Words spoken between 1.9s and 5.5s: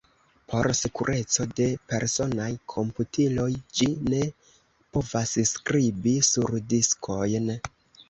personaj komputiloj ĝi ne povas